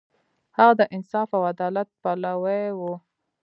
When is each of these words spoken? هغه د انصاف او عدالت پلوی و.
هغه 0.57 0.73
د 0.79 0.81
انصاف 0.95 1.29
او 1.37 1.41
عدالت 1.51 1.87
پلوی 2.01 2.63
و. 2.77 2.81